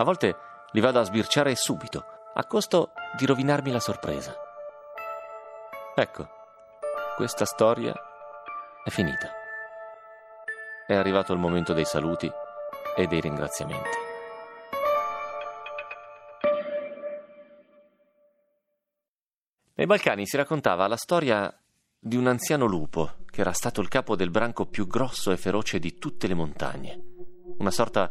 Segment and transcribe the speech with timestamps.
[0.00, 0.34] A volte
[0.70, 4.34] li vado a sbirciare subito, a costo di rovinarmi la sorpresa.
[5.94, 6.26] Ecco,
[7.16, 7.92] questa storia
[8.82, 9.30] è finita.
[10.86, 12.32] È arrivato il momento dei saluti
[12.96, 13.98] e dei ringraziamenti.
[19.74, 21.54] Nei Balcani si raccontava la storia
[21.98, 25.78] di un anziano lupo che era stato il capo del branco più grosso e feroce
[25.78, 27.02] di tutte le montagne,
[27.58, 28.10] una sorta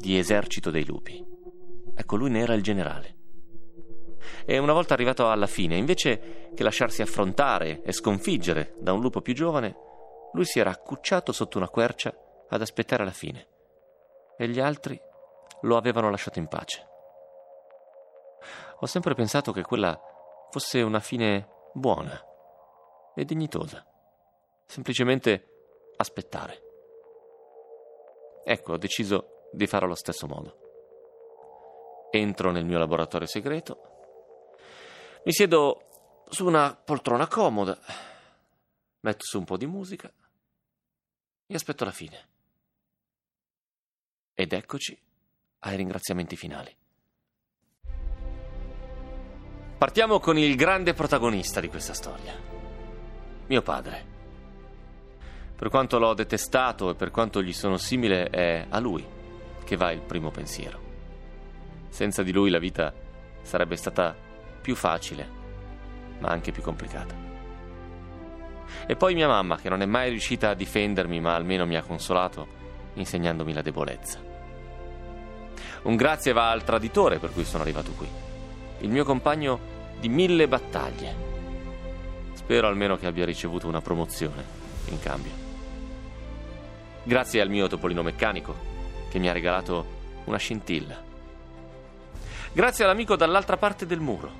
[0.00, 1.29] di esercito dei lupi.
[2.00, 3.14] Ecco, lui ne era il generale.
[4.46, 9.20] E una volta arrivato alla fine, invece che lasciarsi affrontare e sconfiggere da un lupo
[9.20, 9.76] più giovane,
[10.32, 12.10] lui si era accucciato sotto una quercia
[12.48, 13.48] ad aspettare la fine.
[14.38, 14.98] E gli altri
[15.60, 16.88] lo avevano lasciato in pace.
[18.78, 20.00] Ho sempre pensato che quella
[20.48, 22.18] fosse una fine buona
[23.14, 23.84] e dignitosa.
[24.64, 26.62] Semplicemente aspettare.
[28.42, 30.69] Ecco, ho deciso di fare allo stesso modo.
[32.10, 33.90] Entro nel mio laboratorio segreto,
[35.24, 37.78] mi siedo su una poltrona comoda,
[39.00, 40.12] metto su un po' di musica
[41.46, 42.28] e aspetto la fine.
[44.34, 44.98] Ed eccoci
[45.60, 46.74] ai ringraziamenti finali.
[49.78, 52.34] Partiamo con il grande protagonista di questa storia,
[53.46, 54.18] mio padre.
[55.54, 59.06] Per quanto l'ho detestato e per quanto gli sono simile, è a lui
[59.64, 60.89] che va il primo pensiero.
[61.90, 62.94] Senza di lui la vita
[63.42, 64.16] sarebbe stata
[64.60, 65.28] più facile,
[66.20, 67.14] ma anche più complicata.
[68.86, 71.82] E poi mia mamma, che non è mai riuscita a difendermi, ma almeno mi ha
[71.82, 72.46] consolato,
[72.94, 74.18] insegnandomi la debolezza.
[75.82, 78.08] Un grazie va al traditore per cui sono arrivato qui,
[78.78, 79.58] il mio compagno
[79.98, 81.28] di mille battaglie.
[82.34, 84.44] Spero almeno che abbia ricevuto una promozione
[84.86, 85.32] in cambio.
[87.02, 88.54] Grazie al mio topolino meccanico,
[89.10, 91.08] che mi ha regalato una scintilla
[92.52, 94.32] Grazie all'amico dall'altra parte del muro,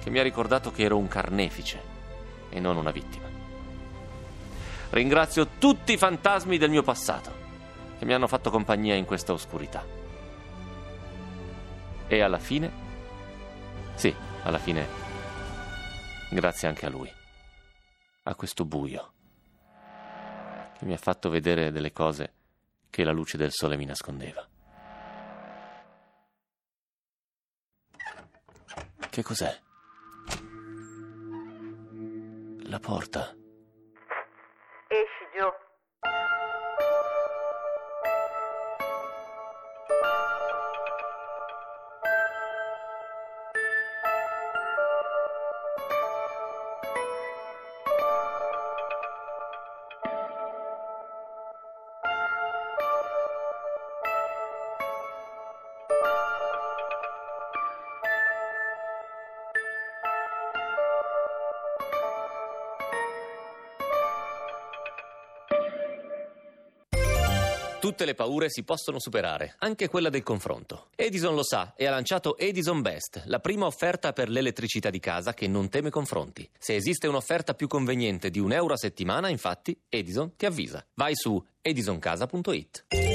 [0.00, 1.82] che mi ha ricordato che ero un carnefice
[2.48, 3.28] e non una vittima.
[4.90, 7.32] Ringrazio tutti i fantasmi del mio passato,
[7.98, 9.84] che mi hanno fatto compagnia in questa oscurità.
[12.06, 12.72] E alla fine,
[13.94, 14.86] sì, alla fine,
[16.30, 17.12] grazie anche a lui,
[18.22, 19.12] a questo buio,
[20.78, 22.32] che mi ha fatto vedere delle cose
[22.90, 24.49] che la luce del sole mi nascondeva.
[29.20, 29.54] Che cos'è?
[32.70, 33.34] La porta.
[67.80, 70.88] Tutte le paure si possono superare, anche quella del confronto.
[70.94, 75.32] Edison lo sa e ha lanciato Edison Best, la prima offerta per l'elettricità di casa
[75.32, 76.46] che non teme confronti.
[76.58, 80.84] Se esiste un'offerta più conveniente di un euro a settimana, infatti, Edison ti avvisa.
[80.92, 83.09] Vai su edisoncasa.it.